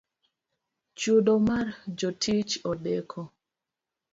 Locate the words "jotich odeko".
1.99-3.19